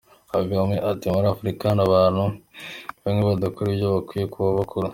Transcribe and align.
Kagame 0.31 0.75
ati 0.91 1.05
muri 1.13 1.27
Afrika 1.33 1.63
hari 1.71 1.81
abantu 1.87 2.23
bamwe 3.03 3.21
badakora 3.29 3.67
ibyo 3.71 3.87
bakwiye 3.95 4.25
kuba 4.33 4.49
bakora. 4.59 4.87